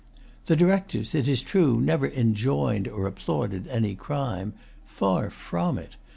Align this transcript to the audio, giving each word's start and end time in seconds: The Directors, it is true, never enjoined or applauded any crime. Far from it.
The 0.47 0.55
Directors, 0.55 1.13
it 1.13 1.27
is 1.27 1.43
true, 1.43 1.79
never 1.79 2.07
enjoined 2.09 2.87
or 2.87 3.05
applauded 3.05 3.67
any 3.67 3.93
crime. 3.93 4.53
Far 4.87 5.29
from 5.29 5.77
it. 5.77 5.95